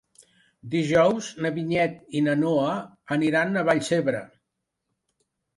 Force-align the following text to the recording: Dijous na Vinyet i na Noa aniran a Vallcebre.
Dijous 0.75 1.27
na 1.45 1.51
Vinyet 1.57 1.99
i 2.21 2.25
na 2.29 2.35
Noa 2.45 2.73
aniran 3.17 3.55
a 3.63 3.67
Vallcebre. 3.71 4.23